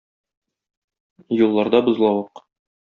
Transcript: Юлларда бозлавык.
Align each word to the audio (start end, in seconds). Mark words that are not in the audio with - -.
Юлларда 1.43 1.85
бозлавык. 1.91 2.47